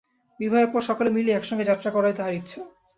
[0.39, 2.61] বিবাহের পর সকলে মিলিয়া একসঙ্গে যাত্রা করাই তাঁহার ইচ্ছা।